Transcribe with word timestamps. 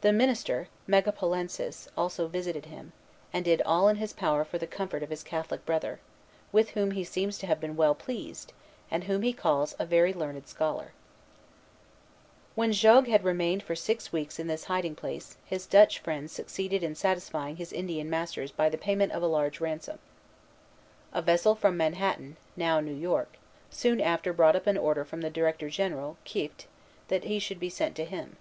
The 0.00 0.12
minister, 0.12 0.66
Megapolensis, 0.88 1.86
also 1.96 2.26
visited 2.26 2.66
him, 2.66 2.90
and 3.32 3.44
did 3.44 3.62
all 3.64 3.86
in 3.86 3.94
his 3.98 4.12
power 4.12 4.44
for 4.44 4.58
the 4.58 4.66
comfort 4.66 5.04
of 5.04 5.10
his 5.10 5.22
Catholic 5.22 5.64
brother, 5.64 6.00
with 6.50 6.70
whom 6.70 6.90
he 6.90 7.04
seems 7.04 7.38
to 7.38 7.46
have 7.46 7.60
been 7.60 7.76
well 7.76 7.94
pleased, 7.94 8.52
and 8.90 9.04
whom 9.04 9.22
he 9.22 9.32
calls 9.32 9.76
"a 9.78 9.86
very 9.86 10.12
learned 10.12 10.48
scholar." 10.48 10.90
Megapolensis, 12.56 12.58
A 12.58 12.58
Short 12.58 12.58
Sketch 12.58 12.58
of 12.58 12.58
the 12.58 12.58
Mohawk 12.58 12.58
Indians. 12.58 12.58
When 12.58 12.72
Jogues 12.72 13.08
had 13.10 13.24
remained 13.24 13.62
for 13.62 13.76
six 13.76 14.12
weeks 14.12 14.38
in 14.40 14.46
this 14.48 14.64
hiding 14.64 14.94
place, 14.96 15.36
his 15.44 15.66
Dutch 15.66 15.98
friends 16.00 16.32
succeeded 16.32 16.82
in 16.82 16.94
satisfying 16.96 17.54
his 17.54 17.72
Indian 17.72 18.10
masters 18.10 18.50
by 18.50 18.68
the 18.68 18.76
payment 18.76 19.12
of 19.12 19.22
a 19.22 19.28
large 19.28 19.60
ransom. 19.60 20.00
A 21.12 21.22
vessel 21.22 21.54
from 21.54 21.76
Manhattan, 21.76 22.36
now 22.56 22.80
New 22.80 22.90
York, 22.92 23.36
soon 23.70 24.00
after 24.00 24.32
brought 24.32 24.56
up 24.56 24.66
an 24.66 24.76
order 24.76 25.04
from 25.04 25.20
the 25.20 25.30
Director 25.30 25.70
General, 25.70 26.16
Kieft, 26.24 26.66
that 27.06 27.22
he 27.22 27.38
should 27.38 27.60
be 27.60 27.70
sent 27.70 27.94
to 27.94 28.04
him. 28.04 28.36